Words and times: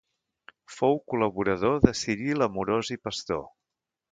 Fou 0.75 0.97
col·laborador 1.13 1.77
de 1.85 1.93
Ciril 2.01 2.47
Amorós 2.49 2.91
i 2.97 3.01
Pastor. 3.07 3.45